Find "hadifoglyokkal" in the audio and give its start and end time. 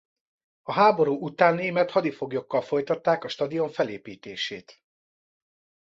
1.91-2.61